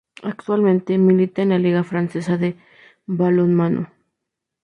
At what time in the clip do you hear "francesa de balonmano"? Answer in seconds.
1.83-3.91